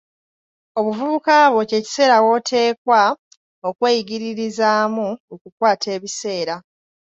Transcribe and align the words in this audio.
Obuvubuka 0.79 1.35
bwo 1.53 1.61
kye 1.69 1.79
kiseera 1.85 2.17
woteekwa 2.25 3.01
okweyigiririzaamu 3.67 5.07
okukwata 5.33 5.87
ebiseera. 5.95 6.55